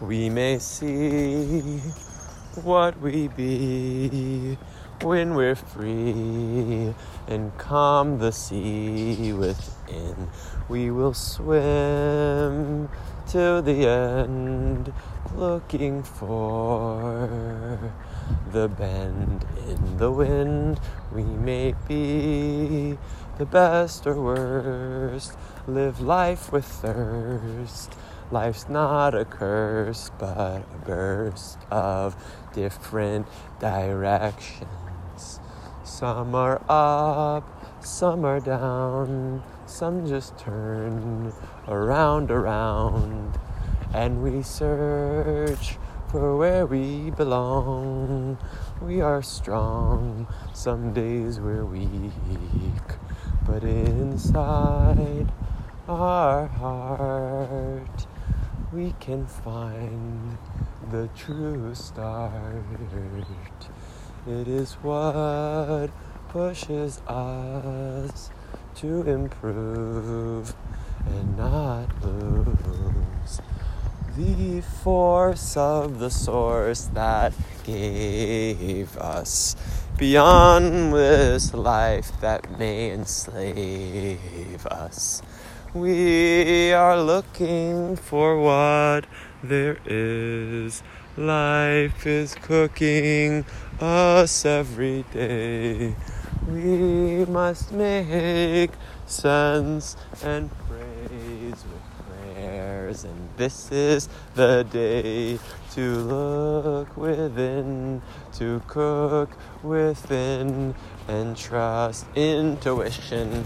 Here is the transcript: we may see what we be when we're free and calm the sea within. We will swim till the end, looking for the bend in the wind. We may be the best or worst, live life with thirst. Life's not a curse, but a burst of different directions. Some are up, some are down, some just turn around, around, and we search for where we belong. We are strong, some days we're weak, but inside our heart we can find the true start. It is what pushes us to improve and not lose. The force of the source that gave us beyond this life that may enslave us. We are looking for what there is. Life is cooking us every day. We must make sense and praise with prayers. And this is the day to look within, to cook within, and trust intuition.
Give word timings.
we 0.00 0.30
may 0.30 0.58
see 0.58 1.80
what 2.62 2.98
we 3.00 3.28
be 3.28 4.56
when 5.02 5.34
we're 5.34 5.54
free 5.54 6.94
and 7.28 7.56
calm 7.58 8.18
the 8.18 8.32
sea 8.32 9.32
within. 9.32 10.28
We 10.68 10.90
will 10.90 11.14
swim 11.14 12.88
till 13.26 13.60
the 13.60 13.86
end, 13.86 14.92
looking 15.34 16.02
for 16.02 17.78
the 18.52 18.68
bend 18.68 19.44
in 19.68 19.98
the 19.98 20.10
wind. 20.10 20.80
We 21.12 21.24
may 21.24 21.74
be 21.86 22.96
the 23.38 23.46
best 23.46 24.06
or 24.06 24.14
worst, 24.14 25.36
live 25.66 26.00
life 26.00 26.52
with 26.52 26.64
thirst. 26.64 27.94
Life's 28.32 28.68
not 28.68 29.12
a 29.12 29.24
curse, 29.24 30.12
but 30.16 30.58
a 30.58 30.78
burst 30.84 31.58
of 31.68 32.14
different 32.54 33.26
directions. 33.58 35.40
Some 35.82 36.36
are 36.36 36.62
up, 36.68 37.44
some 37.84 38.24
are 38.24 38.38
down, 38.38 39.42
some 39.66 40.06
just 40.06 40.38
turn 40.38 41.32
around, 41.66 42.30
around, 42.30 43.36
and 43.92 44.22
we 44.22 44.42
search 44.42 45.76
for 46.08 46.36
where 46.36 46.66
we 46.66 47.10
belong. 47.10 48.38
We 48.80 49.00
are 49.00 49.22
strong, 49.22 50.28
some 50.54 50.92
days 50.92 51.40
we're 51.40 51.64
weak, 51.64 52.00
but 53.44 53.64
inside 53.64 55.32
our 55.88 56.46
heart 56.46 58.06
we 58.72 58.94
can 59.00 59.26
find 59.26 60.38
the 60.92 61.08
true 61.16 61.74
start. 61.74 62.62
It 64.28 64.46
is 64.46 64.74
what 64.74 65.88
pushes 66.28 67.00
us 67.08 68.30
to 68.76 69.02
improve 69.02 70.54
and 71.04 71.36
not 71.36 71.88
lose. 72.04 73.40
The 74.16 74.60
force 74.60 75.56
of 75.56 75.98
the 75.98 76.10
source 76.10 76.84
that 76.94 77.32
gave 77.64 78.96
us 78.98 79.56
beyond 79.98 80.92
this 80.92 81.52
life 81.54 82.12
that 82.20 82.58
may 82.58 82.92
enslave 82.92 84.64
us. 84.66 85.22
We 85.72 86.72
are 86.72 87.00
looking 87.00 87.94
for 87.94 88.40
what 88.40 89.06
there 89.40 89.78
is. 89.86 90.82
Life 91.16 92.04
is 92.08 92.34
cooking 92.34 93.44
us 93.80 94.44
every 94.44 95.04
day. 95.12 95.94
We 96.48 97.24
must 97.24 97.70
make 97.70 98.72
sense 99.06 99.96
and 100.24 100.50
praise 100.66 101.64
with 101.64 102.34
prayers. 102.34 103.04
And 103.04 103.28
this 103.36 103.70
is 103.70 104.08
the 104.34 104.66
day 104.68 105.38
to 105.74 105.94
look 105.94 106.96
within, 106.96 108.02
to 108.38 108.60
cook 108.66 109.30
within, 109.62 110.74
and 111.06 111.36
trust 111.36 112.06
intuition. 112.16 113.44